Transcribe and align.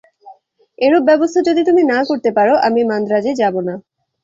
এরূপ 0.79 1.03
ব্যবস্থা 1.05 1.39
যদি 1.49 1.61
তুমি 1.63 1.81
না 1.91 1.99
করতে 2.09 2.29
পার, 2.31 2.47
আমি 2.67 2.81
মান্দ্রাজে 2.91 3.31
যাব 3.41 3.55
না। 3.67 3.75